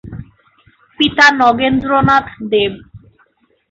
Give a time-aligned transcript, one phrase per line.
[0.99, 2.73] পিতা নগেন্দ্রনাথ দেব।